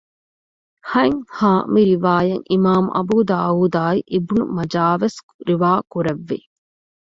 ހަތް 0.91 1.23
ހ 1.37 1.39
މިރިވާޔަތް 1.73 2.47
އިމާމު 2.51 2.87
އަބޫދާއޫދާއި 2.95 3.99
އިބްނު 4.11 4.43
މާޖާވެސް 4.55 5.19
ރިވާކުރެއްވި 5.47 6.39